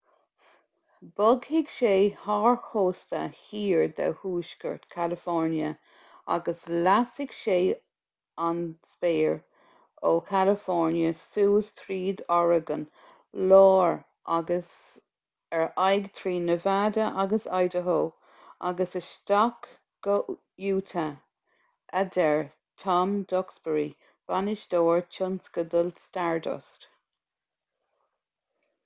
bogfaidh 1.19 1.71
sé 1.73 1.89
thar 2.19 2.53
chósta 2.67 3.19
thiar 3.39 3.83
de 3.97 4.05
thuaisceart 4.21 4.87
california 4.93 5.67
agus 6.35 6.61
lasfaidh 6.87 7.35
sé 7.39 7.57
an 8.45 8.61
spéir 8.93 9.35
ó 10.11 10.13
california 10.31 11.11
suas 11.19 11.69
tríd 11.81 12.23
oregon 12.37 12.85
láir 13.51 13.93
agus 14.37 14.71
ar 15.59 15.67
aghaidh 15.67 16.09
trí 16.21 16.33
nevada 16.49 17.05
agus 17.25 17.45
idaho 17.59 18.01
agus 18.71 18.97
isteach 19.01 19.71
go 20.09 20.17
utah 20.71 21.09
a 22.03 22.03
deir 22.17 22.39
tom 22.85 23.13
duxbury 23.35 23.89
bainisteoir 24.33 25.05
tionscadail 25.19 25.93
stardust 26.07 26.89